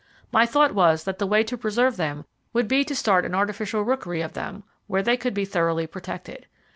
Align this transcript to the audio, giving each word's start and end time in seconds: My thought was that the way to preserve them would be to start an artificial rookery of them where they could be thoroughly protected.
My 0.31 0.47
thought 0.47 0.73
was 0.73 1.03
that 1.03 1.19
the 1.19 1.27
way 1.27 1.43
to 1.43 1.55
preserve 1.55 1.95
them 1.95 2.25
would 2.53 2.67
be 2.67 2.83
to 2.85 2.95
start 2.95 3.23
an 3.23 3.35
artificial 3.35 3.83
rookery 3.83 4.21
of 4.21 4.33
them 4.33 4.63
where 4.87 5.03
they 5.03 5.15
could 5.15 5.35
be 5.35 5.45
thoroughly 5.45 5.85
protected. 5.85 6.47